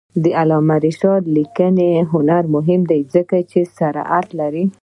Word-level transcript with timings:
د 0.23 0.25
علامه 0.39 0.75
رشاد 0.85 1.23
لیکنی 1.37 1.89
هنر 2.11 2.43
مهم 2.55 2.81
دی 2.89 3.01
ځکه 3.13 3.37
چې 3.51 3.59
صراحت 3.77 4.27
لري. 4.39 4.65